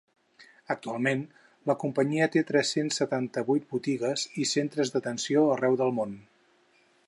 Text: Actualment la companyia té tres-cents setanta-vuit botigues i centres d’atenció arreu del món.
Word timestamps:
Actualment 0.75 1.19
la 1.71 1.75
companyia 1.83 2.27
té 2.37 2.43
tres-cents 2.51 2.97
setanta-vuit 3.01 3.69
botigues 3.75 4.25
i 4.45 4.49
centres 4.55 4.95
d’atenció 4.97 5.45
arreu 5.57 5.79
del 5.83 5.95
món. 6.01 6.21